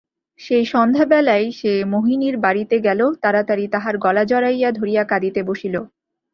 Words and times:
সেই 0.39 0.63
সন্ধ্যাবেলাই 0.65 1.45
সে 1.51 1.73
মোহিনীর 1.93 2.35
বাড়িতে 2.37 2.75
গেল, 2.79 3.01
তাড়াতাড়ি 3.23 3.65
তাহার 3.73 3.95
গলা 3.97 4.23
জড়াইয়া 4.25 4.69
ধরিয়া 4.71 5.03
কাঁদিতে 5.03 5.41
বসিল। 5.43 5.75